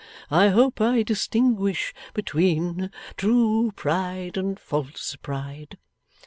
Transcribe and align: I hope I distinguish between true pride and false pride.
I 0.31 0.47
hope 0.47 0.81
I 0.81 1.03
distinguish 1.03 1.93
between 2.15 2.89
true 3.17 3.71
pride 3.75 4.35
and 4.35 4.59
false 4.59 5.15
pride. 5.17 5.77